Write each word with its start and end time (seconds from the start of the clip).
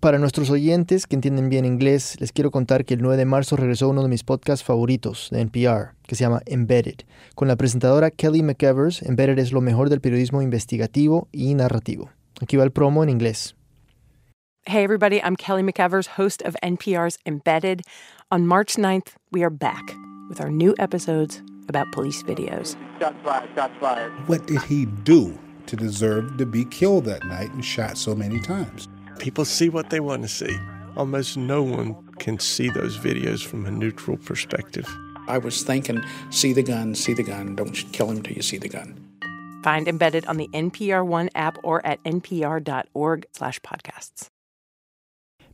Para 0.00 0.18
nuestros 0.18 0.50
oyentes 0.50 1.06
que 1.06 1.16
entienden 1.16 1.48
bien 1.48 1.64
inglés, 1.64 2.16
les 2.20 2.30
quiero 2.30 2.50
contar 2.50 2.84
que 2.84 2.94
el 2.94 3.02
9 3.02 3.16
de 3.16 3.24
marzo 3.24 3.56
regresó 3.56 3.88
uno 3.88 4.02
de 4.02 4.08
mis 4.08 4.24
podcasts 4.24 4.64
favoritos 4.64 5.28
de 5.30 5.40
NPR, 5.40 5.94
que 6.06 6.14
se 6.14 6.24
llama 6.24 6.42
Embedded. 6.44 7.04
Con 7.34 7.48
la 7.48 7.56
presentadora 7.56 8.10
Kelly 8.10 8.42
McEvers, 8.42 9.02
Embedded 9.02 9.38
es 9.38 9.52
lo 9.52 9.62
mejor 9.62 9.88
del 9.88 10.00
periodismo 10.00 10.42
investigativo 10.42 11.28
y 11.32 11.54
narrativo. 11.54 12.10
Aquí 12.42 12.56
va 12.58 12.64
el 12.64 12.72
promo 12.72 13.02
en 13.02 13.08
inglés. 13.08 13.56
Hey, 14.66 14.84
everybody, 14.84 15.18
I'm 15.22 15.36
Kelly 15.36 15.62
McEvers, 15.62 16.18
host 16.18 16.42
of 16.42 16.56
NPR's 16.62 17.18
Embedded. 17.24 17.82
On 18.30 18.46
March 18.46 18.76
9th, 18.76 19.14
we 19.32 19.42
are 19.42 19.50
back 19.50 19.96
with 20.28 20.40
our 20.40 20.50
new 20.50 20.74
episodes 20.78 21.42
about 21.68 21.90
police 21.92 22.22
videos. 22.22 22.76
Shots 23.00 23.16
fired, 23.24 23.48
shots 23.54 23.74
fired. 23.80 24.12
What 24.28 24.46
did 24.46 24.60
he 24.62 24.86
do 25.04 25.38
to 25.66 25.76
deserve 25.76 26.36
to 26.36 26.44
be 26.44 26.64
killed 26.66 27.06
that 27.06 27.24
night 27.24 27.50
and 27.52 27.64
shot 27.64 27.96
so 27.96 28.14
many 28.14 28.40
times? 28.40 28.88
People 29.18 29.44
see 29.44 29.68
what 29.68 29.90
they 29.90 30.00
want 30.00 30.22
to 30.22 30.28
see. 30.28 30.56
Almost 30.96 31.36
no 31.36 31.62
one 31.62 31.96
can 32.18 32.38
see 32.38 32.70
those 32.70 32.98
videos 32.98 33.44
from 33.44 33.66
a 33.66 33.70
neutral 33.70 34.16
perspective. 34.16 34.86
I 35.28 35.38
was 35.38 35.62
thinking, 35.62 36.02
see 36.30 36.52
the 36.52 36.62
gun, 36.62 36.94
see 36.94 37.14
the 37.14 37.22
gun, 37.22 37.56
don't 37.56 37.74
kill 37.92 38.10
him 38.10 38.22
till 38.22 38.34
you 38.34 38.42
see 38.42 38.58
the 38.58 38.68
gun. 38.68 38.94
Find 39.62 39.88
Embedded 39.88 40.26
on 40.26 40.36
the 40.36 40.48
NPR 40.52 41.04
One 41.04 41.28
app 41.34 41.58
or 41.64 41.84
at 41.84 42.02
npr.org 42.04 43.26
slash 43.32 43.60
podcasts. 43.60 44.28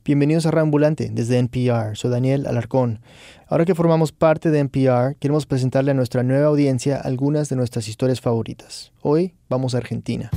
Bienvenidos 0.05 0.47
a 0.47 0.51
Rambulante 0.51 1.09
desde 1.13 1.39
NPR. 1.39 1.95
Soy 1.95 2.11
Daniel 2.11 2.47
Alarcón. 2.47 3.01
Ahora 3.47 3.65
que 3.65 3.77
formamos 3.77 4.11
parte 4.11 4.51
de 4.51 4.59
NPR, 4.59 5.17
queremos 5.21 5.47
presentarle 5.47 5.93
a 5.93 5.95
nuestra 5.95 6.25
nueva 6.25 6.49
audiencia 6.49 7.01
algunas 7.01 7.49
de 7.49 7.57
nuestras 7.57 7.87
historias 7.87 8.21
favoritas. 8.21 8.93
Hoy 9.01 9.35
vamos 9.49 9.75
a 9.75 9.79
Argentina. 9.79 10.31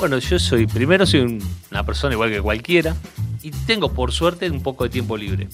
Bueno, 0.00 0.16
yo 0.18 0.38
soy, 0.38 0.66
primero 0.66 1.04
soy 1.04 1.20
un- 1.20 1.42
una 1.70 1.84
persona 1.84 2.14
igual 2.14 2.30
que 2.30 2.40
cualquiera 2.40 2.96
y 3.42 3.50
tengo 3.50 3.92
por 3.92 4.12
suerte 4.12 4.50
un 4.50 4.62
poco 4.62 4.84
de 4.84 4.90
tiempo 4.90 5.14
libre. 5.16 5.48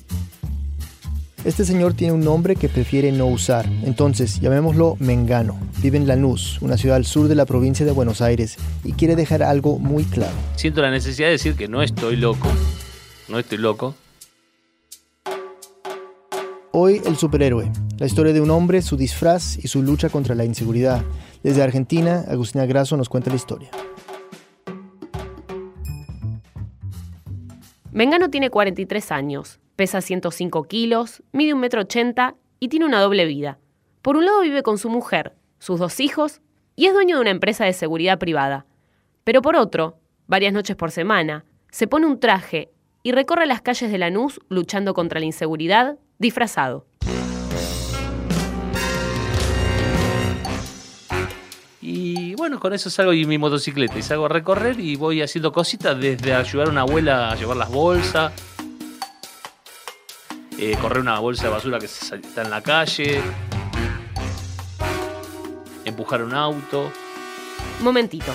Este 1.44 1.64
señor 1.64 1.94
tiene 1.94 2.12
un 2.12 2.20
nombre 2.24 2.54
que 2.54 2.68
prefiere 2.68 3.10
no 3.10 3.26
usar, 3.26 3.66
entonces 3.84 4.38
llamémoslo 4.40 4.96
Mengano. 5.00 5.58
Vive 5.82 5.96
en 5.98 6.06
Lanús, 6.06 6.58
una 6.60 6.76
ciudad 6.76 6.96
al 6.96 7.04
sur 7.04 7.26
de 7.28 7.34
la 7.34 7.44
provincia 7.44 7.84
de 7.84 7.90
Buenos 7.92 8.20
Aires, 8.20 8.56
y 8.84 8.92
quiere 8.92 9.16
dejar 9.16 9.42
algo 9.42 9.78
muy 9.80 10.04
claro. 10.04 10.34
Siento 10.54 10.80
la 10.80 10.90
necesidad 10.92 11.26
de 11.26 11.32
decir 11.32 11.54
que 11.56 11.66
no 11.68 11.82
estoy 11.82 12.14
loco, 12.16 12.48
no 13.28 13.38
estoy 13.40 13.58
loco. 13.58 13.94
Hoy 16.72 17.00
el 17.04 17.16
superhéroe, 17.16 17.70
la 17.98 18.06
historia 18.06 18.32
de 18.32 18.40
un 18.40 18.50
hombre, 18.50 18.82
su 18.82 18.96
disfraz 18.96 19.56
y 19.56 19.66
su 19.68 19.82
lucha 19.82 20.08
contra 20.08 20.34
la 20.34 20.44
inseguridad. 20.44 21.02
Desde 21.42 21.62
Argentina, 21.62 22.24
Agustina 22.28 22.66
Grasso 22.66 22.96
nos 22.96 23.08
cuenta 23.08 23.30
la 23.30 23.36
historia. 23.36 23.70
Mengano 27.96 28.28
tiene 28.28 28.50
43 28.50 29.10
años, 29.10 29.58
pesa 29.74 30.02
105 30.02 30.64
kilos, 30.64 31.22
mide 31.32 31.54
1,80 31.54 32.28
m 32.28 32.34
y 32.60 32.68
tiene 32.68 32.84
una 32.84 33.00
doble 33.00 33.24
vida. 33.24 33.58
Por 34.02 34.18
un 34.18 34.26
lado 34.26 34.42
vive 34.42 34.62
con 34.62 34.76
su 34.76 34.90
mujer, 34.90 35.32
sus 35.60 35.80
dos 35.80 35.98
hijos 36.00 36.42
y 36.74 36.84
es 36.84 36.92
dueño 36.92 37.16
de 37.16 37.22
una 37.22 37.30
empresa 37.30 37.64
de 37.64 37.72
seguridad 37.72 38.18
privada. 38.18 38.66
Pero 39.24 39.40
por 39.40 39.56
otro, 39.56 39.96
varias 40.26 40.52
noches 40.52 40.76
por 40.76 40.90
semana, 40.90 41.46
se 41.70 41.86
pone 41.86 42.04
un 42.04 42.20
traje 42.20 42.70
y 43.02 43.12
recorre 43.12 43.46
las 43.46 43.62
calles 43.62 43.90
de 43.90 43.96
Lanús 43.96 44.42
luchando 44.50 44.92
contra 44.92 45.18
la 45.18 45.24
inseguridad, 45.24 45.96
disfrazado. 46.18 46.84
Y 51.88 52.34
bueno, 52.34 52.58
con 52.58 52.72
eso 52.72 52.90
salgo 52.90 53.12
y 53.12 53.26
mi 53.26 53.38
motocicleta 53.38 53.96
y 53.96 54.02
salgo 54.02 54.26
a 54.26 54.28
recorrer 54.28 54.80
y 54.80 54.96
voy 54.96 55.22
haciendo 55.22 55.52
cositas 55.52 55.96
desde 55.96 56.34
ayudar 56.34 56.66
a 56.66 56.70
una 56.70 56.80
abuela 56.80 57.30
a 57.30 57.36
llevar 57.36 57.56
las 57.56 57.70
bolsas, 57.70 58.32
eh, 60.58 60.76
correr 60.80 60.98
una 60.98 61.20
bolsa 61.20 61.44
de 61.44 61.50
basura 61.50 61.78
que 61.78 61.86
está 61.86 62.42
en 62.42 62.50
la 62.50 62.60
calle, 62.60 63.22
empujar 65.84 66.24
un 66.24 66.34
auto. 66.34 66.90
Momentito. 67.80 68.34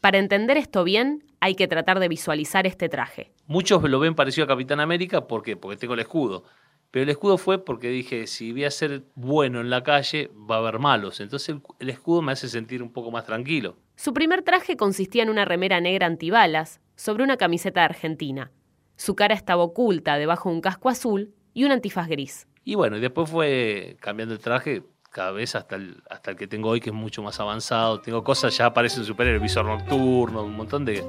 Para 0.00 0.18
entender 0.18 0.56
esto 0.58 0.84
bien, 0.84 1.24
hay 1.40 1.56
que 1.56 1.66
tratar 1.66 1.98
de 1.98 2.06
visualizar 2.06 2.68
este 2.68 2.88
traje. 2.88 3.32
Muchos 3.48 3.82
lo 3.82 3.98
ven 3.98 4.14
parecido 4.14 4.44
a 4.44 4.46
Capitán 4.46 4.78
América 4.78 5.26
¿por 5.26 5.42
qué? 5.42 5.56
porque 5.56 5.76
tengo 5.76 5.94
el 5.94 6.00
escudo. 6.00 6.44
Pero 6.92 7.04
el 7.04 7.08
escudo 7.08 7.38
fue 7.38 7.64
porque 7.64 7.88
dije, 7.88 8.26
si 8.26 8.52
voy 8.52 8.64
a 8.64 8.70
ser 8.70 9.02
bueno 9.14 9.62
en 9.62 9.70
la 9.70 9.82
calle, 9.82 10.30
va 10.48 10.56
a 10.56 10.58
haber 10.58 10.78
malos. 10.78 11.20
Entonces 11.20 11.48
el, 11.48 11.62
el 11.78 11.88
escudo 11.88 12.20
me 12.20 12.32
hace 12.32 12.48
sentir 12.48 12.82
un 12.82 12.92
poco 12.92 13.10
más 13.10 13.24
tranquilo. 13.24 13.78
Su 13.96 14.12
primer 14.12 14.42
traje 14.42 14.76
consistía 14.76 15.22
en 15.22 15.30
una 15.30 15.46
remera 15.46 15.80
negra 15.80 16.06
antibalas 16.06 16.82
sobre 16.94 17.24
una 17.24 17.38
camiseta 17.38 17.82
argentina. 17.82 18.52
Su 18.96 19.16
cara 19.16 19.34
estaba 19.34 19.62
oculta 19.62 20.18
debajo 20.18 20.50
de 20.50 20.56
un 20.56 20.60
casco 20.60 20.90
azul 20.90 21.32
y 21.54 21.64
un 21.64 21.72
antifaz 21.72 22.08
gris. 22.08 22.46
Y 22.62 22.74
bueno, 22.74 22.98
y 22.98 23.00
después 23.00 23.30
fue 23.30 23.96
cambiando 23.98 24.34
el 24.34 24.40
traje 24.40 24.82
cada 25.10 25.32
vez 25.32 25.54
hasta 25.54 25.76
el, 25.76 26.02
hasta 26.10 26.32
el 26.32 26.36
que 26.36 26.46
tengo 26.46 26.68
hoy, 26.68 26.80
que 26.80 26.90
es 26.90 26.94
mucho 26.94 27.22
más 27.22 27.40
avanzado. 27.40 28.02
Tengo 28.02 28.22
cosas, 28.22 28.54
ya 28.54 28.74
parecen 28.74 29.04
superhéroe, 29.04 29.40
visor 29.40 29.64
nocturno, 29.64 30.42
un 30.44 30.56
montón 30.56 30.84
de, 30.84 31.02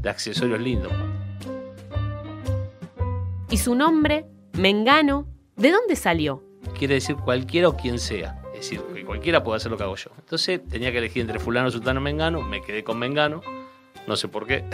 de 0.00 0.08
accesorios 0.08 0.58
lindos. 0.58 0.92
Y 3.50 3.58
su 3.58 3.74
nombre, 3.74 4.24
Mengano, 4.58 5.28
¿de 5.54 5.70
dónde 5.70 5.94
salió? 5.94 6.42
Quiere 6.76 6.94
decir 6.94 7.14
cualquiera 7.14 7.68
o 7.68 7.76
quien 7.76 8.00
sea. 8.00 8.42
Es 8.52 8.62
decir, 8.62 8.80
que 8.92 9.04
cualquiera 9.04 9.44
puede 9.44 9.58
hacer 9.58 9.70
lo 9.70 9.76
que 9.76 9.84
hago 9.84 9.94
yo. 9.94 10.10
Entonces 10.18 10.60
tenía 10.68 10.90
que 10.90 10.98
elegir 10.98 11.22
entre 11.22 11.38
fulano, 11.38 11.70
sultano, 11.70 12.00
mengano. 12.00 12.42
Me 12.42 12.60
quedé 12.60 12.82
con 12.82 12.98
mengano. 12.98 13.40
No 14.08 14.16
sé 14.16 14.26
por 14.26 14.48
qué. 14.48 14.64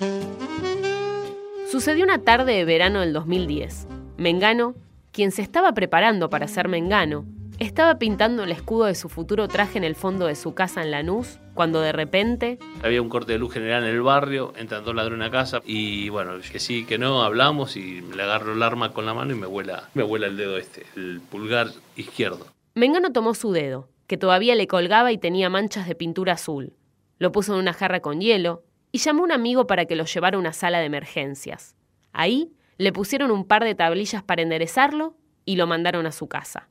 Sucedió 1.70 2.02
una 2.02 2.18
tarde 2.18 2.54
de 2.54 2.64
verano 2.64 3.02
del 3.02 3.12
2010. 3.12 3.86
Mengano, 4.16 4.74
quien 5.12 5.30
se 5.30 5.42
estaba 5.42 5.72
preparando 5.72 6.28
para 6.28 6.48
ser 6.48 6.66
Mengano, 6.66 7.24
estaba 7.66 7.98
pintando 7.98 8.42
el 8.42 8.52
escudo 8.52 8.86
de 8.86 8.94
su 8.94 9.08
futuro 9.08 9.46
traje 9.46 9.76
en 9.76 9.84
el 9.84 9.94
fondo 9.94 10.26
de 10.26 10.34
su 10.34 10.54
casa 10.54 10.82
en 10.82 10.90
Lanús, 10.90 11.38
cuando 11.54 11.82
de 11.82 11.92
repente 11.92 12.58
Había 12.82 13.02
un 13.02 13.10
corte 13.10 13.32
de 13.32 13.38
luz 13.38 13.52
general 13.52 13.84
en 13.84 13.90
el 13.90 14.00
barrio, 14.00 14.54
entran 14.56 14.82
dos 14.82 14.94
ladrones 14.94 15.28
a 15.28 15.30
casa 15.30 15.60
y 15.66 16.08
bueno, 16.08 16.32
que 16.50 16.58
sí, 16.58 16.86
que 16.86 16.96
no, 16.96 17.22
hablamos 17.22 17.76
y 17.76 18.00
le 18.00 18.22
agarro 18.22 18.54
el 18.54 18.62
arma 18.62 18.94
con 18.94 19.04
la 19.04 19.12
mano 19.12 19.32
y 19.32 19.36
me 19.36 19.46
vuela, 19.46 19.90
me 19.92 20.02
vuela 20.02 20.26
el 20.26 20.38
dedo 20.38 20.56
este, 20.56 20.86
el 20.96 21.20
pulgar 21.20 21.68
izquierdo. 21.96 22.46
Mengano 22.74 23.12
tomó 23.12 23.34
su 23.34 23.52
dedo, 23.52 23.90
que 24.06 24.16
todavía 24.16 24.54
le 24.54 24.66
colgaba 24.66 25.12
y 25.12 25.18
tenía 25.18 25.50
manchas 25.50 25.86
de 25.86 25.94
pintura 25.94 26.32
azul. 26.32 26.72
Lo 27.18 27.30
puso 27.30 27.52
en 27.52 27.60
una 27.60 27.74
jarra 27.74 28.00
con 28.00 28.22
hielo 28.22 28.64
y 28.90 28.98
llamó 28.98 29.20
a 29.20 29.24
un 29.26 29.32
amigo 29.32 29.66
para 29.66 29.84
que 29.84 29.96
lo 29.96 30.06
llevara 30.06 30.38
a 30.38 30.40
una 30.40 30.54
sala 30.54 30.78
de 30.78 30.86
emergencias. 30.86 31.76
Ahí 32.12 32.54
le 32.78 32.92
pusieron 32.94 33.30
un 33.30 33.44
par 33.44 33.64
de 33.64 33.74
tablillas 33.74 34.22
para 34.22 34.40
enderezarlo 34.40 35.14
y 35.44 35.56
lo 35.56 35.66
mandaron 35.66 36.06
a 36.06 36.12
su 36.12 36.26
casa. 36.26 36.69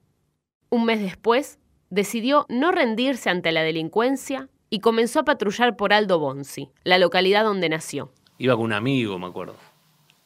Un 0.69 0.85
mes 0.85 0.99
después, 1.01 1.57
decidió 1.89 2.45
no 2.49 2.71
rendirse 2.71 3.29
ante 3.29 3.51
la 3.51 3.63
delincuencia 3.63 4.49
y 4.69 4.79
comenzó 4.79 5.19
a 5.21 5.25
patrullar 5.25 5.75
por 5.75 5.93
Aldo 5.93 6.19
Bonzi, 6.19 6.69
la 6.83 6.99
localidad 6.99 7.43
donde 7.43 7.69
nació. 7.69 8.11
Iba 8.37 8.55
con 8.55 8.65
un 8.65 8.73
amigo, 8.73 9.17
me 9.17 9.27
acuerdo. 9.27 9.55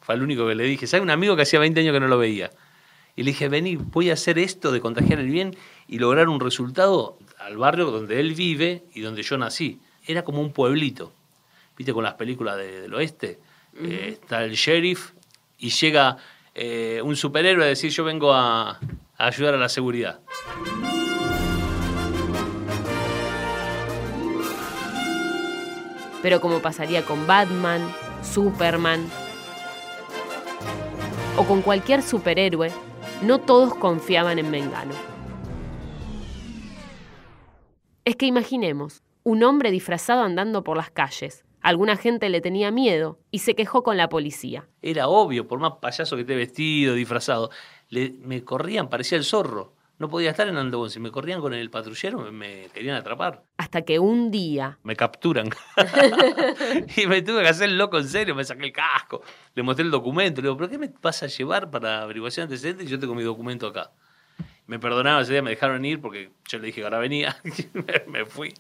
Fue 0.02 0.16
el 0.16 0.22
único 0.22 0.46
que 0.48 0.56
le 0.56 0.66
dije, 0.66 0.86
¿sabes? 0.86 1.02
Un 1.04 1.10
amigo 1.12 1.36
que 1.36 1.44
hacía 1.44 1.60
20 1.60 1.80
años 1.80 1.94
que 1.94 2.00
no 2.02 2.08
lo 2.10 2.18
veía. 2.18 2.52
Y 3.16 3.24
le 3.24 3.32
dije, 3.32 3.48
vení, 3.48 3.78
voy 3.78 4.10
a 4.10 4.14
hacer 4.14 4.38
esto 4.38 4.72
de 4.72 4.82
contagiar 4.82 5.20
el 5.20 5.30
bien 5.30 5.56
y 5.88 6.00
lograr 6.00 6.28
un 6.28 6.40
resultado 6.40 7.18
al 7.40 7.58
barrio 7.58 7.86
donde 7.92 8.20
él 8.20 8.34
vive 8.34 8.84
y 8.94 9.02
donde 9.02 9.24
yo 9.24 9.38
nací. 9.38 9.80
Era 10.06 10.24
como 10.24 10.42
un 10.42 10.52
pueblito. 10.52 11.14
¿Viste 11.78 11.94
con 11.94 12.04
las 12.04 12.16
películas 12.16 12.58
de- 12.58 12.82
del 12.82 12.94
oeste? 12.94 13.40
Eh, 13.80 14.18
está 14.22 14.44
el 14.44 14.54
sheriff 14.54 15.12
y 15.58 15.70
llega 15.70 16.18
eh, 16.56 17.02
un 17.04 17.16
superhéroe 17.16 17.64
a 17.66 17.68
decir, 17.68 17.90
yo 17.92 18.04
vengo 18.04 18.34
a, 18.34 18.80
a 19.24 19.28
ayudar 19.28 19.54
a 19.54 19.58
la 19.58 19.70
seguridad. 19.70 20.20
Pero 26.22 26.40
como 26.42 26.60
pasaría 26.62 27.04
con 27.06 27.26
Batman, 27.28 27.82
Superman 28.22 29.06
o 31.38 31.46
con 31.46 31.62
cualquier 31.62 32.02
superhéroe, 32.02 32.72
no 33.22 33.40
todos 33.40 33.74
confiaban 33.76 34.40
en 34.40 34.52
Mengano. 34.52 34.94
Es 38.06 38.16
que 38.18 38.26
imaginemos, 38.26 39.02
un 39.24 39.44
hombre 39.44 39.72
disfrazado 39.72 40.24
andando 40.24 40.64
por 40.64 40.78
las 40.78 40.92
calles. 40.92 41.46
Alguna 41.62 41.96
gente 41.96 42.28
le 42.28 42.42
tenía 42.42 42.72
miedo 42.72 43.20
y 43.32 43.40
se 43.40 43.56
quejó 43.56 43.84
con 43.84 43.96
la 43.96 44.10
policía. 44.10 44.68
Era 44.82 45.08
obvio, 45.08 45.48
por 45.48 45.60
más 45.60 45.74
payaso 45.82 46.18
que 46.18 46.24
esté 46.24 46.36
vestido, 46.36 46.94
disfrazado, 46.94 47.50
le- 47.94 48.14
me 48.22 48.44
corrían, 48.44 48.90
parecía 48.90 49.18
el 49.18 49.24
zorro. 49.24 49.74
No 50.00 50.10
podía 50.10 50.32
estar 50.32 50.48
en 50.48 50.58
Andobón. 50.58 50.90
Si 50.90 51.00
me 51.00 51.12
corrían 51.12 51.40
con 51.40 51.54
el 51.54 51.70
patrullero, 51.70 52.18
me, 52.20 52.32
me 52.32 52.68
querían 52.74 52.96
atrapar. 52.98 53.44
Hasta 53.58 53.84
que 53.84 54.00
un 54.00 54.32
día, 54.32 54.80
Me 54.84 54.96
capturan. 54.96 55.50
y 56.98 57.08
me 57.08 57.22
tuve 57.22 57.44
que 57.44 57.48
hacer 57.50 57.70
loco 57.72 58.00
en 58.00 58.08
serio. 58.08 58.36
Me 58.36 58.44
saqué 58.44 58.66
el 58.66 58.74
casco. 58.74 59.22
Le 59.54 59.64
mostré 59.64 59.86
el 59.86 59.92
documento. 59.92 60.42
Le 60.42 60.48
digo, 60.48 60.58
¿pero 60.58 60.70
qué 60.70 60.78
me 60.78 60.92
vas 61.02 61.22
a 61.24 61.28
llevar 61.28 61.70
para 61.70 62.02
averiguación 62.02 62.48
de 62.48 62.56
antecedentes? 62.56 62.88
Y 62.88 62.90
yo 62.90 63.00
tengo 63.00 63.14
mi 63.16 63.24
documento 63.24 63.68
acá. 63.68 63.92
Me 64.66 64.80
perdonaron 64.80 65.22
ese 65.22 65.34
día, 65.34 65.42
me 65.42 65.52
dejaron 65.52 65.86
ir 65.86 66.02
porque 66.02 66.32
yo 66.50 66.58
le 66.58 66.66
dije 66.68 66.82
que 66.82 66.86
ahora 66.86 66.98
venía. 67.00 67.38
me, 67.74 68.04
me 68.08 68.26
fui. 68.26 68.54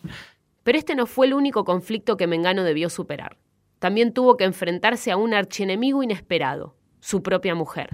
Pero 0.63 0.77
este 0.77 0.95
no 0.95 1.07
fue 1.07 1.25
el 1.27 1.33
único 1.33 1.65
conflicto 1.65 2.15
que 2.15 2.27
Mengano 2.27 2.63
debió 2.63 2.89
superar. 2.89 3.37
También 3.79 4.13
tuvo 4.13 4.37
que 4.37 4.43
enfrentarse 4.45 5.11
a 5.11 5.17
un 5.17 5.33
archienemigo 5.33 6.03
inesperado, 6.03 6.75
su 7.01 7.21
propia 7.23 7.55
mujer. 7.55 7.89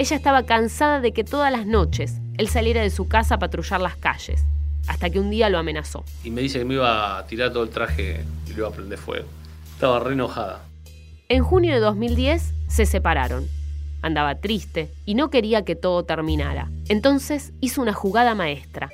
Ella 0.00 0.14
estaba 0.14 0.44
cansada 0.44 1.00
de 1.00 1.12
que 1.12 1.24
todas 1.24 1.50
las 1.50 1.66
noches 1.66 2.20
él 2.36 2.48
saliera 2.48 2.80
de 2.80 2.90
su 2.90 3.08
casa 3.08 3.34
a 3.34 3.38
patrullar 3.40 3.80
las 3.80 3.96
calles, 3.96 4.44
hasta 4.86 5.10
que 5.10 5.18
un 5.18 5.28
día 5.28 5.48
lo 5.48 5.58
amenazó. 5.58 6.04
Y 6.22 6.30
me 6.30 6.40
dice 6.40 6.60
que 6.60 6.64
me 6.64 6.74
iba 6.74 7.18
a 7.18 7.26
tirar 7.26 7.52
todo 7.52 7.64
el 7.64 7.70
traje 7.70 8.24
y 8.46 8.50
lo 8.50 8.58
iba 8.58 8.68
a 8.68 8.70
prender 8.70 8.96
fuego. 8.96 9.26
Estaba 9.74 9.98
re 9.98 10.12
enojada. 10.12 10.62
En 11.28 11.42
junio 11.42 11.74
de 11.74 11.80
2010 11.80 12.54
se 12.68 12.86
separaron. 12.86 13.48
Andaba 14.00 14.36
triste 14.36 14.88
y 15.04 15.16
no 15.16 15.30
quería 15.30 15.64
que 15.64 15.74
todo 15.74 16.04
terminara. 16.04 16.70
Entonces 16.88 17.52
hizo 17.60 17.82
una 17.82 17.92
jugada 17.92 18.36
maestra. 18.36 18.90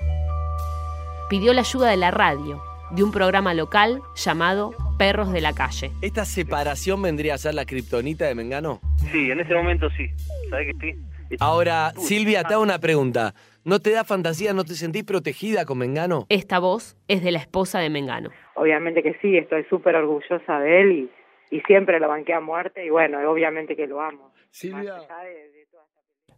Pidió 1.29 1.53
la 1.53 1.61
ayuda 1.61 1.91
de 1.91 1.99
la 1.99 2.13
radio, 2.13 2.63
de 2.93 3.03
un 3.03 3.13
programa 3.13 3.53
local 3.53 4.01
llamado 4.17 4.73
Perros 4.99 5.33
de 5.33 5.41
la 5.41 5.53
Calle. 5.53 5.91
¿Esta 6.03 6.25
separación 6.25 7.03
vendría 7.03 7.35
a 7.35 7.39
ser 7.39 7.55
la 7.55 7.65
kriptonita 7.65 8.27
de 8.27 8.35
Mengano? 8.35 8.81
Sí, 9.11 9.31
en 9.31 9.41
este 9.41 9.55
momento 9.55 9.89
sí. 9.91 10.09
¿Sabes 10.51 10.75
que 10.81 10.93
sí? 10.93 11.37
Ahora, 11.41 11.93
Silvia, 11.97 12.45
te 12.45 12.55
hago 12.55 12.63
una 12.63 12.79
pregunta. 12.79 13.35
¿No 13.65 13.81
te 13.81 13.91
da 13.91 14.05
fantasía, 14.05 14.53
no 14.53 14.65
te 14.65 14.75
sentís 14.75 15.05
protegida 15.05 15.65
con 15.65 15.79
Mengano? 15.79 16.27
Esta 16.29 16.59
voz 16.59 16.97
es 17.09 17.25
de 17.25 17.33
la 17.33 17.39
esposa 17.39 17.81
de 17.81 17.91
Mengano. 17.91 18.31
Obviamente 18.55 19.03
que 19.03 19.17
sí, 19.21 19.37
estoy 19.37 19.65
súper 19.65 19.97
orgullosa 19.97 20.61
de 20.61 20.81
él 20.83 20.93
y, 21.51 21.57
y 21.57 21.61
siempre 21.63 21.99
lo 21.99 22.09
banqué 22.09 22.35
a 22.35 22.41
muerte 22.41 22.85
y 22.85 22.91
bueno, 22.91 23.19
obviamente 23.29 23.75
que 23.75 23.87
lo 23.87 24.01
amo. 24.01 24.33
Silvia. 24.51 24.97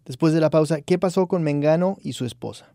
Después 0.07 0.33
de 0.33 0.41
la 0.41 0.51
pausa, 0.51 0.79
¿qué 0.87 0.99
pasó 0.99 1.27
con 1.27 1.43
Mengano 1.43 1.97
y 2.01 2.13
su 2.13 2.25
esposa? 2.25 2.75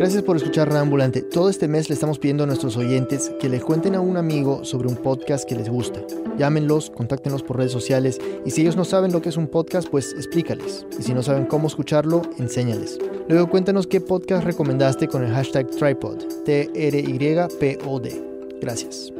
Gracias 0.00 0.22
por 0.22 0.34
escuchar 0.34 0.72
Rambulante. 0.72 1.20
Todo 1.20 1.50
este 1.50 1.68
mes 1.68 1.90
le 1.90 1.94
estamos 1.94 2.18
pidiendo 2.18 2.44
a 2.44 2.46
nuestros 2.46 2.78
oyentes 2.78 3.30
que 3.38 3.50
le 3.50 3.60
cuenten 3.60 3.94
a 3.94 4.00
un 4.00 4.16
amigo 4.16 4.64
sobre 4.64 4.88
un 4.88 4.96
podcast 4.96 5.46
que 5.46 5.54
les 5.54 5.68
gusta. 5.68 6.00
Llámenlos, 6.38 6.88
contáctenlos 6.88 7.42
por 7.42 7.58
redes 7.58 7.72
sociales 7.72 8.18
y 8.46 8.50
si 8.50 8.62
ellos 8.62 8.76
no 8.76 8.86
saben 8.86 9.12
lo 9.12 9.20
que 9.20 9.28
es 9.28 9.36
un 9.36 9.46
podcast, 9.46 9.90
pues 9.90 10.14
explícales. 10.14 10.86
Y 10.98 11.02
si 11.02 11.12
no 11.12 11.22
saben 11.22 11.44
cómo 11.44 11.66
escucharlo, 11.66 12.22
enséñales. 12.38 12.98
Luego 13.28 13.50
cuéntanos 13.50 13.86
qué 13.86 14.00
podcast 14.00 14.42
recomendaste 14.42 15.06
con 15.06 15.22
el 15.22 15.34
hashtag 15.34 15.68
Tripod, 15.68 16.16
T-R-Y-P-O-D. 16.46 18.22
Gracias. 18.58 19.12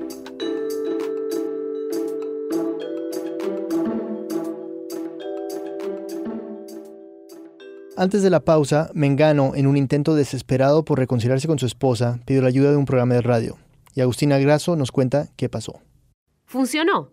Antes 8.01 8.23
de 8.23 8.31
la 8.31 8.41
pausa, 8.41 8.91
Mengano, 8.95 9.53
en 9.55 9.67
un 9.67 9.77
intento 9.77 10.15
desesperado 10.15 10.87
por 10.87 10.99
reconciliarse 10.99 11.47
con 11.47 11.59
su 11.59 11.67
esposa, 11.67 12.19
pidió 12.25 12.41
la 12.41 12.49
ayuda 12.49 12.71
de 12.71 12.79
un 12.79 12.87
programa 12.87 13.13
de 13.13 13.21
radio. 13.21 13.59
Y 13.95 14.01
Agustina 14.01 14.39
Grasso 14.39 14.75
nos 14.75 14.91
cuenta 14.91 15.29
qué 15.37 15.51
pasó. 15.51 15.81
Funcionó. 16.47 17.13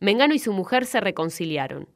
Mengano 0.00 0.32
y 0.32 0.38
su 0.38 0.54
mujer 0.54 0.86
se 0.86 1.02
reconciliaron. 1.02 1.90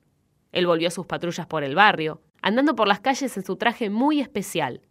Él 0.52 0.66
volvió 0.66 0.88
a 0.88 0.90
sus 0.90 1.06
patrullas 1.06 1.46
por 1.46 1.64
el 1.64 1.74
barrio, 1.74 2.20
andando 2.42 2.76
por 2.76 2.86
las 2.86 3.00
calles 3.00 3.34
en 3.38 3.46
su 3.46 3.56
traje 3.56 3.88
muy 3.88 4.20
especial. 4.20 4.82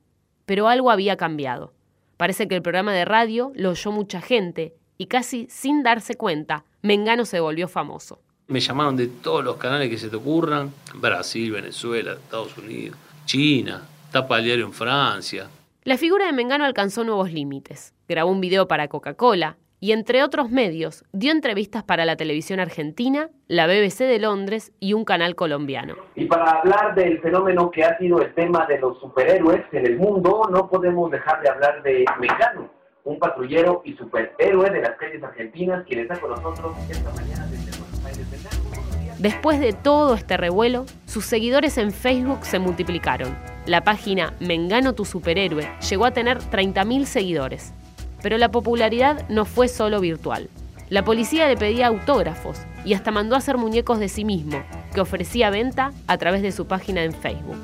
Pero 0.48 0.68
algo 0.68 0.90
había 0.90 1.16
cambiado. 1.16 1.76
Parece 2.18 2.48
que 2.48 2.56
el 2.56 2.64
programa 2.64 2.92
de 2.92 3.06
radio 3.06 3.52
lo 3.54 3.70
oyó 3.70 3.92
mucha 3.92 4.20
gente 4.20 4.74
y 4.98 5.06
casi 5.06 5.46
sin 5.48 5.84
darse 5.84 6.16
cuenta, 6.16 6.66
Mengano 6.82 7.26
se 7.26 7.40
volvió 7.40 7.68
famoso. 7.68 8.20
Me 8.48 8.60
llamaron 8.60 8.98
de 8.98 9.06
todos 9.06 9.44
los 9.44 9.58
canales 9.58 9.92
que 9.92 10.00
se 10.00 10.10
te 10.10 10.16
ocurran. 10.16 10.74
Brasil, 10.96 11.52
Venezuela, 11.52 12.14
Estados 12.14 12.58
Unidos, 12.58 12.98
China, 13.26 13.82
tapa 14.12 14.40
el 14.40 14.46
diario 14.46 14.66
en 14.66 14.74
Francia. 14.74 15.48
La 15.84 15.98
figura 15.98 16.26
de 16.26 16.34
Mengano 16.34 16.66
alcanzó 16.66 17.04
nuevos 17.04 17.32
límites. 17.32 17.94
Grabó 18.08 18.30
un 18.30 18.42
video 18.42 18.68
para 18.68 18.88
Coca-Cola 18.88 19.58
y, 19.80 19.94
entre 19.94 20.24
otros 20.24 20.52
medios, 20.52 21.04
dio 21.12 21.32
entrevistas 21.32 21.84
para 21.84 22.06
la 22.06 22.16
televisión 22.16 22.60
argentina, 22.60 23.30
la 23.48 23.66
BBC 23.66 24.00
de 24.04 24.20
Londres 24.20 24.74
y 24.80 24.94
un 24.94 25.06
canal 25.06 25.36
colombiano. 25.36 25.96
Y 26.16 26.26
para 26.26 26.60
hablar 26.60 26.94
del 26.94 27.20
fenómeno 27.20 27.72
que 27.72 27.84
ha 27.84 27.98
sido 27.98 28.22
el 28.22 28.34
tema 28.36 28.66
de 28.68 28.80
los 28.80 29.00
superhéroes 29.00 29.64
en 29.72 29.88
el 29.88 29.98
mundo, 29.98 30.44
no 30.52 30.70
podemos 30.70 31.10
dejar 31.10 31.42
de 31.42 31.50
hablar 31.50 31.82
de 31.82 32.06
Mengano, 32.20 32.70
un 33.06 33.18
patrullero 33.18 33.82
y 33.84 33.94
superhéroe 33.94 34.70
de 34.70 34.82
las 34.82 34.92
calles 34.98 35.24
argentinas, 35.24 35.84
quien 35.88 36.02
está 36.02 36.20
con 36.20 36.30
nosotros 36.30 36.78
esta 36.90 37.12
mañana 37.14 37.48
desde 37.48 37.80
Buenos 37.80 38.06
Aires. 38.06 39.18
Después 39.18 39.60
de 39.60 39.74
todo 39.74 40.16
este 40.16 40.38
revuelo, 40.38 40.86
sus 41.12 41.25
seguidores 41.25 41.78
en 41.78 41.92
Facebook 41.92 42.46
se 42.46 42.58
multiplicaron. 42.58 43.38
La 43.66 43.84
página 43.84 44.34
Mengano 44.40 44.94
tu 44.94 45.04
superhéroe 45.04 45.69
llegó 45.90 46.06
a 46.06 46.12
tener 46.12 46.40
30.000 46.40 47.04
seguidores. 47.04 47.74
Pero 48.22 48.38
la 48.38 48.50
popularidad 48.50 49.28
no 49.28 49.44
fue 49.44 49.68
solo 49.68 50.00
virtual. 50.00 50.50
La 50.90 51.04
policía 51.04 51.50
le 51.50 51.58
pedía 51.58 51.88
autógrafos 51.88 52.60
y 52.86 52.94
hasta 52.94 53.12
mandó 53.12 53.36
a 53.36 53.40
hacer 53.40 53.58
muñecos 53.58 54.00
de 54.00 54.08
sí 54.08 54.24
mismo, 54.24 54.63
que 54.94 55.02
ofrecía 55.02 55.50
venta 55.50 55.92
a 56.08 56.18
través 56.18 56.44
de 56.44 56.54
su 56.54 56.66
página 56.66 57.04
en 57.04 57.12
Facebook. 57.12 57.60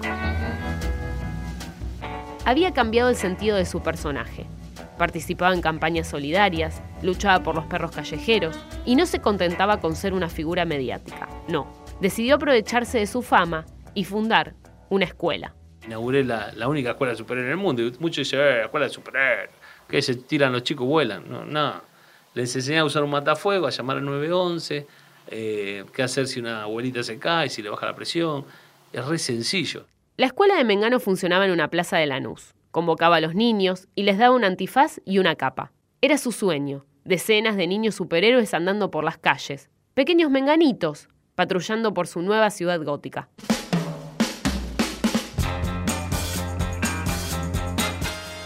Había 2.44 2.74
cambiado 2.74 3.10
el 3.10 3.16
sentido 3.16 3.56
de 3.56 3.66
su 3.66 3.82
personaje. 3.82 4.46
Participaba 4.98 5.54
en 5.54 5.62
campañas 5.62 6.08
solidarias, 6.08 6.82
luchaba 7.02 7.44
por 7.44 7.56
los 7.56 7.66
perros 7.66 7.92
callejeros 7.92 8.60
y 8.86 8.98
no 8.98 9.06
se 9.06 9.22
contentaba 9.22 9.80
con 9.80 9.96
ser 9.96 10.14
una 10.14 10.28
figura 10.28 10.66
mediática. 10.66 11.30
No, 11.48 11.87
decidió 12.02 12.36
aprovecharse 12.36 13.00
de 13.00 13.08
su 13.08 13.22
fama 13.22 13.66
y 13.94 14.04
fundar 14.04 14.56
una 14.90 15.06
escuela. 15.06 15.56
Inauguré 15.86 16.24
la, 16.24 16.52
la 16.54 16.68
única 16.68 16.92
escuela 16.92 17.16
superhéroes 17.16 17.54
en 17.54 17.60
el 17.60 17.64
mundo. 17.64 17.82
Y 17.82 17.94
muchos 18.00 18.26
dicen, 18.26 18.40
eh, 18.40 18.62
escuela 18.64 18.90
superhéroes. 18.90 19.50
Que 19.88 20.02
se 20.02 20.16
tiran 20.16 20.52
los 20.52 20.64
chicos, 20.64 20.86
vuelan. 20.86 21.30
No, 21.30 21.46
nada. 21.46 21.84
Les 22.34 22.56
enseñé 22.56 22.80
a 22.80 22.86
usar 22.86 23.04
un 23.04 23.10
matafuego, 23.10 23.68
a 23.68 23.70
llamar 23.70 23.98
al 23.98 24.06
911, 24.06 24.86
eh, 25.30 25.86
qué 25.94 26.04
hacer 26.04 26.28
si 26.28 26.40
una 26.40 26.64
abuelita 26.64 27.02
se 27.04 27.18
cae, 27.18 27.50
si 27.50 27.62
le 27.62 27.70
baja 27.70 27.86
la 27.86 27.96
presión. 27.96 28.46
Es 28.94 29.06
re 29.06 29.18
sencillo. 29.18 29.86
La 30.18 30.28
escuela 30.28 30.56
de 30.56 30.64
Mengano 30.64 31.00
funcionaba 31.00 31.46
en 31.46 31.52
una 31.52 31.70
plaza 31.70 31.98
de 31.98 32.06
Lanús. 32.06 32.54
Convocaba 32.72 33.16
a 33.16 33.22
los 33.22 33.34
niños 33.34 33.88
y 33.96 34.04
les 34.04 34.18
daba 34.18 34.36
un 34.36 34.44
antifaz 34.44 35.00
y 35.06 35.20
una 35.20 35.36
capa. 35.36 35.72
Era 36.02 36.18
su 36.18 36.32
sueño. 36.32 36.86
Decenas 37.06 37.56
de 37.56 37.68
niños 37.68 37.96
superhéroes 37.96 38.54
andando 38.54 38.92
por 38.92 39.04
las 39.04 39.18
calles. 39.18 39.70
Pequeños 39.94 40.30
menganitos, 40.30 41.10
patrullando 41.38 41.94
por 41.94 42.08
su 42.08 42.24
nueva 42.24 42.50
ciudad 42.50 42.84
gótica. 42.84 43.30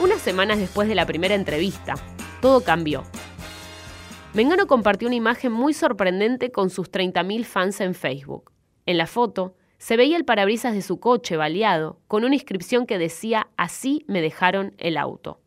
Unas 0.01 0.21
semanas 0.21 0.57
después 0.57 0.89
de 0.89 0.95
la 0.95 1.05
primera 1.05 1.35
entrevista, 1.35 1.93
todo 2.41 2.65
cambió. 2.65 3.03
Mengano 4.33 4.67
compartió 4.67 5.07
una 5.07 5.15
imagen 5.15 5.53
muy 5.53 5.73
sorprendente 5.73 6.51
con 6.51 6.69
sus 6.69 6.91
30.000 6.91 7.45
fans 7.45 7.79
en 7.79 7.93
Facebook. 7.93 8.51
En 8.85 8.97
la 8.97 9.07
foto 9.07 9.55
se 9.77 9.95
veía 9.95 10.17
el 10.17 10.25
parabrisas 10.25 10.73
de 10.73 10.81
su 10.81 10.99
coche 10.99 11.37
baleado 11.37 12.01
con 12.09 12.25
una 12.25 12.35
inscripción 12.35 12.85
que 12.85 12.97
decía 12.97 13.47
Así 13.55 14.03
me 14.09 14.21
dejaron 14.21 14.73
el 14.77 14.97
auto. 14.97 15.39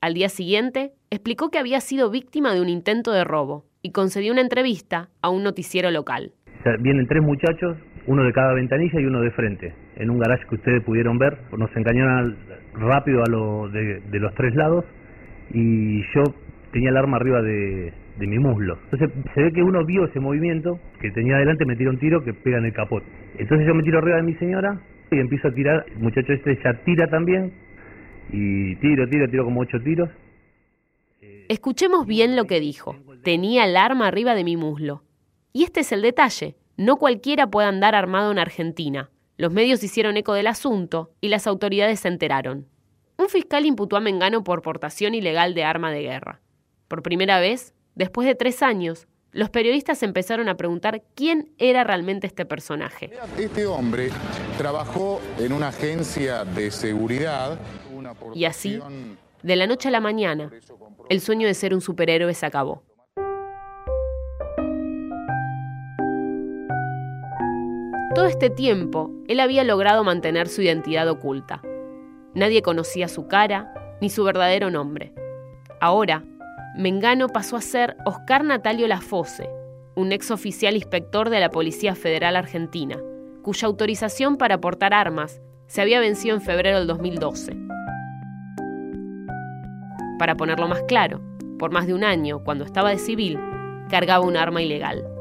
Al 0.00 0.14
día 0.14 0.28
siguiente, 0.28 0.94
explicó 1.10 1.52
que 1.52 1.58
había 1.58 1.80
sido 1.80 2.10
víctima 2.10 2.52
de 2.54 2.60
un 2.60 2.68
intento 2.68 3.12
de 3.12 3.22
robo 3.22 3.66
y 3.82 3.92
concedió 3.92 4.32
una 4.32 4.40
entrevista 4.40 5.10
a 5.20 5.28
un 5.28 5.44
noticiero 5.44 5.92
local. 5.92 6.32
Vienen 6.80 7.06
tres 7.08 7.22
muchachos, 7.22 7.76
uno 8.06 8.22
de 8.24 8.32
cada 8.32 8.54
ventanilla 8.54 9.00
y 9.00 9.04
uno 9.04 9.20
de 9.20 9.30
frente, 9.32 9.74
en 9.96 10.10
un 10.10 10.18
garage 10.18 10.46
que 10.48 10.54
ustedes 10.54 10.82
pudieron 10.84 11.18
ver. 11.18 11.38
Nos 11.56 11.74
engañaron 11.76 12.36
rápido 12.74 13.22
a 13.24 13.28
lo 13.28 13.68
de, 13.68 14.00
los 14.12 14.32
tres 14.34 14.54
lados 14.54 14.84
y 15.52 16.02
yo 16.14 16.22
tenía 16.72 16.90
el 16.90 16.96
arma 16.96 17.16
arriba 17.16 17.42
de, 17.42 17.92
mi 18.18 18.38
muslo. 18.38 18.78
Entonces 18.84 19.10
se 19.34 19.42
ve 19.42 19.52
que 19.52 19.62
uno 19.62 19.84
vio 19.84 20.04
ese 20.04 20.20
movimiento, 20.20 20.78
que 21.00 21.10
tenía 21.10 21.36
adelante, 21.36 21.64
me 21.64 21.74
tira 21.74 21.90
un 21.90 21.98
tiro 21.98 22.22
que 22.22 22.32
pega 22.32 22.58
en 22.58 22.66
el 22.66 22.72
capot. 22.72 23.02
Entonces 23.38 23.66
yo 23.66 23.74
me 23.74 23.82
tiro 23.82 23.98
arriba 23.98 24.18
de 24.18 24.22
mi 24.22 24.34
señora 24.34 24.80
y 25.10 25.18
empiezo 25.18 25.48
a 25.48 25.52
tirar, 25.52 25.84
muchacho 25.98 26.32
este 26.32 26.58
ya 26.62 26.74
tira 26.84 27.08
también, 27.08 27.52
y 28.30 28.76
tiro, 28.76 29.08
tiro, 29.08 29.28
tiro 29.28 29.44
como 29.44 29.60
ocho 29.60 29.80
tiros. 29.80 30.08
Escuchemos 31.48 32.06
bien 32.06 32.36
lo 32.36 32.44
que 32.44 32.60
dijo. 32.60 32.96
Tenía 33.24 33.64
el 33.64 33.76
arma 33.76 34.06
arriba 34.06 34.34
de 34.34 34.44
mi 34.44 34.56
muslo. 34.56 35.02
Y 35.52 35.64
este 35.64 35.80
es 35.80 35.92
el 35.92 36.02
detalle. 36.02 36.56
No 36.76 36.96
cualquiera 36.96 37.46
puede 37.46 37.68
andar 37.68 37.94
armado 37.94 38.32
en 38.32 38.38
Argentina. 38.38 39.10
Los 39.36 39.52
medios 39.52 39.82
hicieron 39.82 40.16
eco 40.16 40.34
del 40.34 40.46
asunto 40.46 41.12
y 41.20 41.28
las 41.28 41.46
autoridades 41.46 42.00
se 42.00 42.08
enteraron. 42.08 42.68
Un 43.18 43.28
fiscal 43.28 43.66
imputó 43.66 43.96
a 43.96 44.00
Mengano 44.00 44.44
por 44.44 44.62
portación 44.62 45.14
ilegal 45.14 45.54
de 45.54 45.64
arma 45.64 45.90
de 45.90 46.02
guerra. 46.02 46.40
Por 46.88 47.02
primera 47.02 47.40
vez, 47.40 47.74
después 47.94 48.26
de 48.26 48.34
tres 48.34 48.62
años, 48.62 49.06
los 49.30 49.48
periodistas 49.50 50.02
empezaron 50.02 50.48
a 50.48 50.56
preguntar 50.56 51.02
quién 51.14 51.52
era 51.58 51.84
realmente 51.84 52.26
este 52.26 52.44
personaje. 52.44 53.10
Este 53.38 53.66
hombre 53.66 54.10
trabajó 54.58 55.20
en 55.38 55.52
una 55.52 55.68
agencia 55.68 56.44
de 56.44 56.70
seguridad. 56.70 57.58
Y 58.34 58.44
así, 58.44 58.78
de 59.42 59.56
la 59.56 59.66
noche 59.66 59.88
a 59.88 59.90
la 59.90 60.00
mañana, 60.00 60.50
el 61.08 61.20
sueño 61.20 61.46
de 61.46 61.54
ser 61.54 61.74
un 61.74 61.80
superhéroe 61.80 62.34
se 62.34 62.46
acabó. 62.46 62.82
Todo 68.14 68.26
este 68.26 68.50
tiempo, 68.50 69.10
él 69.26 69.40
había 69.40 69.64
logrado 69.64 70.04
mantener 70.04 70.48
su 70.48 70.60
identidad 70.60 71.08
oculta. 71.08 71.62
Nadie 72.34 72.60
conocía 72.60 73.08
su 73.08 73.26
cara 73.26 73.72
ni 74.02 74.10
su 74.10 74.22
verdadero 74.22 74.70
nombre. 74.70 75.14
Ahora, 75.80 76.22
Mengano 76.76 77.28
pasó 77.28 77.56
a 77.56 77.62
ser 77.62 77.96
Oscar 78.04 78.44
Natalio 78.44 78.86
Lafose, 78.86 79.48
un 79.94 80.12
ex 80.12 80.30
oficial 80.30 80.74
inspector 80.74 81.30
de 81.30 81.40
la 81.40 81.50
Policía 81.50 81.94
Federal 81.94 82.36
Argentina, 82.36 82.98
cuya 83.40 83.66
autorización 83.66 84.36
para 84.36 84.60
portar 84.60 84.92
armas 84.92 85.40
se 85.66 85.80
había 85.80 85.98
vencido 85.98 86.34
en 86.34 86.42
febrero 86.42 86.80
del 86.80 86.88
2012. 86.88 87.56
Para 90.18 90.36
ponerlo 90.36 90.68
más 90.68 90.82
claro, 90.82 91.22
por 91.58 91.70
más 91.72 91.86
de 91.86 91.94
un 91.94 92.04
año, 92.04 92.44
cuando 92.44 92.64
estaba 92.64 92.90
de 92.90 92.98
civil, 92.98 93.38
cargaba 93.88 94.26
un 94.26 94.36
arma 94.36 94.60
ilegal. 94.60 95.11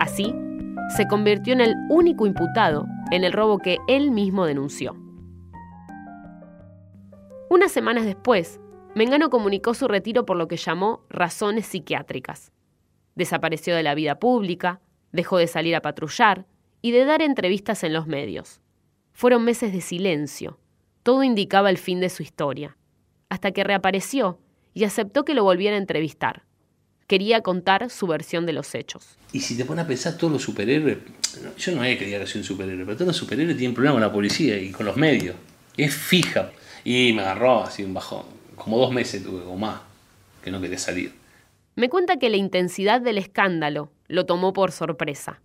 Así, 0.00 0.34
se 0.96 1.06
convirtió 1.06 1.52
en 1.52 1.60
el 1.60 1.74
único 1.90 2.26
imputado 2.26 2.86
en 3.10 3.22
el 3.22 3.34
robo 3.34 3.58
que 3.58 3.76
él 3.86 4.10
mismo 4.10 4.46
denunció. 4.46 4.96
Unas 7.50 7.70
semanas 7.70 8.06
después, 8.06 8.60
Mengano 8.94 9.28
comunicó 9.28 9.74
su 9.74 9.88
retiro 9.88 10.24
por 10.24 10.38
lo 10.38 10.48
que 10.48 10.56
llamó 10.56 11.04
razones 11.10 11.66
psiquiátricas. 11.66 12.50
Desapareció 13.14 13.76
de 13.76 13.82
la 13.82 13.94
vida 13.94 14.18
pública, 14.18 14.80
dejó 15.12 15.36
de 15.36 15.46
salir 15.46 15.76
a 15.76 15.82
patrullar 15.82 16.46
y 16.80 16.92
de 16.92 17.04
dar 17.04 17.20
entrevistas 17.20 17.84
en 17.84 17.92
los 17.92 18.06
medios. 18.06 18.62
Fueron 19.12 19.44
meses 19.44 19.70
de 19.72 19.82
silencio. 19.82 20.58
Todo 21.02 21.22
indicaba 21.24 21.68
el 21.68 21.76
fin 21.76 22.00
de 22.00 22.08
su 22.08 22.22
historia. 22.22 22.78
Hasta 23.28 23.52
que 23.52 23.64
reapareció 23.64 24.40
y 24.72 24.84
aceptó 24.84 25.26
que 25.26 25.34
lo 25.34 25.44
volviera 25.44 25.76
a 25.76 25.80
entrevistar. 25.80 26.46
Quería 27.10 27.40
contar 27.40 27.90
su 27.90 28.06
versión 28.06 28.46
de 28.46 28.52
los 28.52 28.72
hechos. 28.72 29.18
Y 29.32 29.40
si 29.40 29.56
te 29.56 29.64
pones 29.64 29.84
a 29.84 29.88
pensar, 29.88 30.16
todos 30.16 30.32
los 30.32 30.42
superhéroes, 30.42 30.98
yo 31.58 31.74
no 31.74 31.82
es 31.82 31.98
que 31.98 32.04
diga 32.04 32.20
que 32.20 32.26
soy 32.28 32.42
un 32.42 32.44
superhéroe, 32.44 32.84
pero 32.84 32.96
todos 32.96 33.08
los 33.08 33.16
superhéroes 33.16 33.56
tienen 33.56 33.74
problemas 33.74 33.94
con 33.94 34.02
la 34.02 34.12
policía 34.12 34.56
y 34.56 34.70
con 34.70 34.86
los 34.86 34.96
medios. 34.96 35.34
Es 35.76 35.92
fija. 35.92 36.52
Y 36.84 37.12
me 37.12 37.22
agarró 37.22 37.64
así 37.64 37.82
un 37.82 37.94
bajón. 37.94 38.26
Como 38.54 38.78
dos 38.78 38.92
meses 38.92 39.24
tuve, 39.24 39.42
o 39.44 39.56
más, 39.56 39.80
que 40.40 40.52
no 40.52 40.60
quería 40.60 40.78
salir. 40.78 41.12
Me 41.74 41.88
cuenta 41.88 42.16
que 42.16 42.30
la 42.30 42.36
intensidad 42.36 43.00
del 43.00 43.18
escándalo 43.18 43.90
lo 44.06 44.24
tomó 44.24 44.52
por 44.52 44.70
sorpresa, 44.70 45.40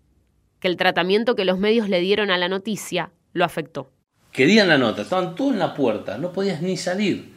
que 0.60 0.68
el 0.68 0.78
tratamiento 0.78 1.36
que 1.36 1.46
los 1.46 1.58
medios 1.58 1.90
le 1.90 2.00
dieron 2.00 2.30
a 2.30 2.38
la 2.38 2.48
noticia 2.48 3.10
lo 3.34 3.44
afectó. 3.44 3.90
Querían 4.32 4.68
la 4.68 4.78
nota, 4.78 5.02
estaban 5.02 5.34
todos 5.34 5.54
en 5.54 5.58
la 5.58 5.74
puerta, 5.74 6.20
no 6.20 6.32
podías 6.32 6.62
ni 6.62 6.78
salir. 6.78 7.34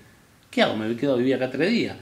¿Qué 0.51 0.61
hago? 0.61 0.77
Me 0.77 0.95
quedo 0.97 1.15
a 1.15 1.17
vivir 1.17 1.35
acá 1.37 1.49
tres 1.49 1.71
días. 1.71 1.97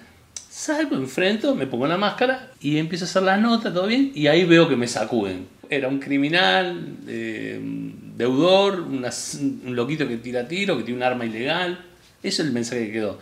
Salgo, 0.56 0.96
enfrento, 0.96 1.54
me 1.54 1.66
pongo 1.66 1.86
la 1.86 1.98
máscara 1.98 2.50
y 2.62 2.78
empiezo 2.78 3.04
a 3.04 3.08
hacer 3.08 3.22
las 3.24 3.38
notas, 3.38 3.74
todo 3.74 3.86
bien, 3.86 4.10
y 4.14 4.26
ahí 4.26 4.46
veo 4.46 4.66
que 4.66 4.74
me 4.74 4.88
sacuden. 4.88 5.46
Era 5.68 5.86
un 5.86 5.98
criminal, 5.98 6.96
eh, 7.06 7.60
deudor, 7.60 8.80
un 8.80 9.76
loquito 9.76 10.08
que 10.08 10.16
tira 10.16 10.48
tiro, 10.48 10.78
que 10.78 10.82
tiene 10.82 10.96
un 10.96 11.02
arma 11.02 11.26
ilegal. 11.26 11.84
Eso 12.22 12.40
es 12.40 12.48
el 12.48 12.54
mensaje 12.54 12.86
que 12.86 12.92
quedó. 12.92 13.18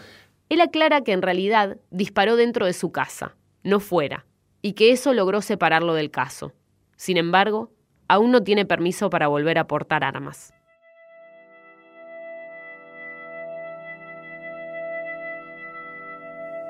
Él 0.49 0.61
aclara 0.61 1.01
que 1.01 1.11
en 1.11 1.23
realidad 1.23 1.77
disparó 1.91 2.37
dentro 2.37 2.67
de 2.67 2.73
su 2.73 2.93
casa, 2.93 3.35
no 3.65 3.81
fuera, 3.81 4.27
y 4.63 4.75
que 4.75 4.93
eso 4.93 5.13
logró 5.13 5.43
separarlo 5.43 5.95
del 5.95 6.13
caso. 6.13 6.53
Sin 6.97 7.17
embargo, 7.17 7.73
aún 8.07 8.31
no 8.31 8.45
tiene 8.45 8.65
permiso 8.65 9.11
para 9.11 9.27
volver 9.27 9.59
a 9.59 9.67
portar 9.67 10.05
armas. 10.05 10.55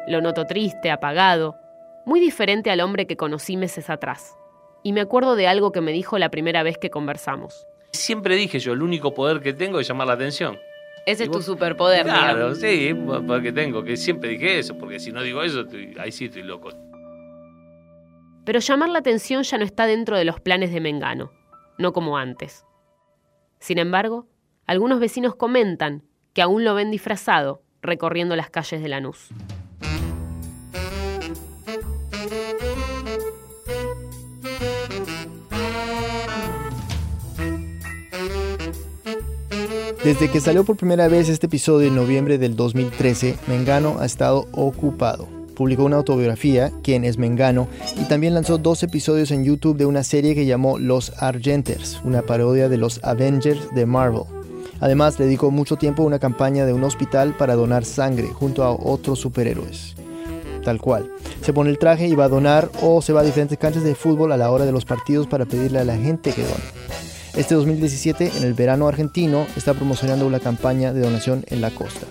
Lo 0.07 0.21
noto 0.21 0.47
triste, 0.47 0.91
apagado, 0.91 1.57
muy 2.05 2.21
diferente 2.21 2.71
al 2.71 2.81
hombre 2.81 3.07
que 3.07 3.17
conocí 3.17 3.57
meses 3.57 3.89
atrás. 3.89 4.37
Y 4.83 4.93
me 4.93 5.01
acuerdo 5.01 5.37
de 5.37 5.47
algo 5.47 5.73
que 5.73 5.81
me 5.81 5.93
dijo 5.93 6.19
la 6.19 6.31
primera 6.31 6.63
vez 6.63 6.77
que 6.77 6.91
conversamos. 6.91 7.67
Siempre 7.93 8.37
dije 8.37 8.59
yo, 8.59 8.73
el 8.73 8.83
único 8.83 9.15
poder 9.15 9.41
que 9.41 9.55
tengo 9.55 9.81
es 9.81 9.89
llamar 9.89 10.09
la 10.09 10.13
atención. 10.15 10.59
Ese 11.07 11.25
es 11.25 11.31
tu 11.31 11.43
superpoder, 11.43 12.05
Claro, 12.05 12.55
sí, 12.55 12.95
porque 13.27 13.53
tengo, 13.53 13.85
que 13.85 13.97
siempre 13.97 14.31
dije 14.31 14.59
eso, 14.59 14.77
porque 14.79 14.99
si 14.99 15.13
no 15.13 15.23
digo 15.23 15.43
eso, 15.43 15.65
ahí 15.99 16.13
sí 16.13 16.27
estoy 16.27 16.43
loco. 16.43 16.71
Pero 18.45 18.61
llamar 18.61 18.89
la 18.91 18.99
atención 18.99 19.43
ya 19.43 19.59
no 19.59 19.65
está 19.65 19.87
dentro 19.87 20.17
de 20.17 20.25
los 20.25 20.41
planes 20.41 20.73
de 20.73 20.81
Mengano, 20.81 21.33
no 21.79 21.93
como 21.93 22.17
antes. 22.17 22.65
Sin 23.59 23.79
embargo, 23.79 24.27
algunos 24.67 25.01
vecinos 25.01 25.35
comentan 25.35 26.05
que 26.33 26.43
aún 26.43 26.65
lo 26.65 26.75
ven 26.75 26.91
disfrazado 26.91 27.63
recorriendo 27.81 28.35
las 28.35 28.51
calles 28.51 28.83
de 28.83 28.89
Lanús. 28.89 29.29
Desde 40.05 40.31
que 40.31 40.43
salió 40.43 40.65
por 40.65 40.77
primera 40.77 41.09
vez 41.09 41.31
este 41.31 41.47
episodio 41.47 41.89
en 41.89 41.95
noviembre 41.95 42.37
del 42.37 42.57
2013, 42.57 43.39
Mengano 43.47 43.97
ha 44.01 44.05
estado 44.05 44.47
ocupado. 44.53 45.27
Publicó 45.57 45.85
una 45.85 45.97
autobiografía, 45.97 46.71
Quién 46.83 47.07
es 47.07 47.17
Mengano, 47.17 47.69
y 47.99 48.05
también 48.05 48.35
lanzó 48.35 48.59
dos 48.59 48.83
episodios 48.83 49.31
en 49.31 49.45
YouTube 49.45 49.79
de 49.79 49.87
una 49.87 50.05
serie 50.05 50.35
que 50.35 50.45
llamó 50.45 50.79
Los 50.79 51.11
Argenters, 51.23 52.03
una 52.05 52.21
parodia 52.21 52.69
de 52.69 52.77
los 52.77 53.03
Avengers 53.03 53.75
de 53.75 53.87
Marvel. 53.87 54.25
Además, 54.79 55.17
dedicó 55.17 55.51
mucho 55.51 55.77
tiempo 55.77 56.03
a 56.03 56.07
una 56.07 56.19
campaña 56.19 56.67
de 56.67 56.75
un 56.75 56.85
hospital 56.85 57.35
para 57.35 57.55
donar 57.55 57.87
sangre 57.87 58.29
junto 58.29 58.63
a 58.63 58.73
otros 58.73 59.21
superhéroes. 59.21 59.95
Tal 60.65 60.83
cual. 60.83 61.11
Se 61.41 61.55
pone 61.55 61.71
el 61.71 61.79
traje 61.79 62.09
y 62.09 62.15
va 62.15 62.27
a 62.27 62.29
donar 62.29 62.71
o 62.83 63.01
se 63.01 63.15
va 63.15 63.23
a 63.23 63.25
diferentes 63.25 63.57
canchas 63.57 63.85
de 63.85 63.95
fútbol 63.95 64.33
a 64.33 64.37
la 64.37 64.51
hora 64.51 64.67
de 64.67 64.73
los 64.73 64.85
partidos 64.85 65.27
para 65.27 65.47
pedirle 65.47 65.79
a 65.79 65.85
la 65.85 65.97
gente 65.97 66.33
que 66.33 66.43
done. 66.43 66.84
Este 67.37 67.57
2017, 67.57 68.31
en 68.37 68.45
el 68.45 68.55
verano 68.55 68.87
argentino, 68.87 69.45
está 69.57 69.75
promocionando 69.75 70.25
una 70.25 70.39
campaña 70.39 70.93
de 70.93 71.01
donación 71.01 71.45
en 71.49 71.61
la 71.61 71.71
costa. 71.71 72.07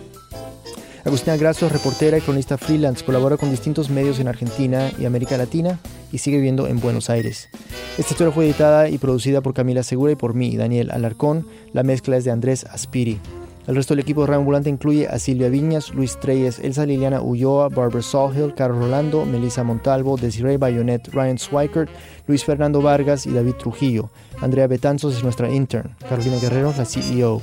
Agustina 1.06 1.38
Grasso, 1.38 1.70
reportera 1.70 2.18
y 2.18 2.22
cronista 2.22 2.58
freelance, 2.58 3.06
colabora 3.06 3.38
con 3.38 3.50
distintos 3.50 3.90
medios 3.90 4.20
en 4.20 4.28
Argentina 4.28 4.92
y 5.00 5.06
América 5.06 5.38
Latina 5.38 5.80
y 6.12 6.18
sigue 6.18 6.38
viviendo 6.38 6.68
en 6.68 6.82
Buenos 6.82 7.10
Aires. 7.10 7.50
Esta 7.98 8.14
historia 8.14 8.34
fue 8.34 8.46
editada 8.46 8.90
y 8.90 8.98
producida 8.98 9.40
por 9.40 9.54
Camila 9.54 9.84
Segura 9.84 10.12
y 10.12 10.16
por 10.16 10.34
mí, 10.34 10.58
Daniel 10.58 10.92
Alarcón. 10.92 11.48
La 11.72 11.84
mezcla 11.84 12.18
es 12.18 12.26
de 12.26 12.32
Andrés 12.32 12.66
Aspiri. 12.66 13.20
El 13.66 13.76
resto 13.76 13.94
del 13.94 14.02
equipo 14.02 14.22
de 14.22 14.28
Radio 14.28 14.40
Ambulante 14.40 14.70
incluye 14.70 15.08
a 15.08 15.18
Silvia 15.20 15.48
Viñas, 15.48 15.94
Luis 15.94 16.20
Treyes, 16.20 16.60
Elsa 16.60 16.86
Liliana 16.86 17.22
Ulloa, 17.22 17.70
Barbara 17.70 18.02
Sawhill, 18.02 18.54
Carlos 18.54 18.80
Rolando, 18.80 19.26
Melissa 19.26 19.64
Montalvo, 19.64 20.18
Desiree 20.18 20.58
Bayonet, 20.58 21.08
Ryan 21.14 21.38
Swikert, 21.38 21.90
Luis 22.28 22.44
Fernando 22.44 22.82
Vargas 22.82 23.26
y 23.26 23.32
David 23.32 23.54
Trujillo. 23.54 24.10
Andrea 24.42 24.68
Betanzos 24.68 25.16
es 25.16 25.24
nuestra 25.24 25.50
intern. 25.50 25.96
Carolina 26.10 26.40
Guerrero, 26.40 26.74
la 26.78 26.84
CEO. 26.84 27.42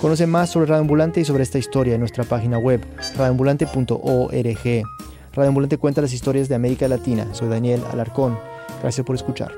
Conoce 0.00 0.26
más 0.26 0.50
sobre 0.50 0.66
Radio 0.66 0.80
Ambulante 0.80 1.20
y 1.20 1.24
sobre 1.24 1.44
esta 1.44 1.58
historia 1.58 1.94
en 1.94 2.00
nuestra 2.00 2.24
página 2.24 2.58
web, 2.58 2.84
radioambulante.org. 3.16 4.82
Radio 5.34 5.48
Ambulante 5.48 5.78
cuenta 5.78 6.02
las 6.02 6.12
historias 6.12 6.48
de 6.48 6.56
América 6.56 6.88
Latina. 6.88 7.32
Soy 7.32 7.48
Daniel 7.48 7.80
Alarcón. 7.92 8.36
Gracias 8.82 9.06
por 9.06 9.14
escuchar. 9.14 9.52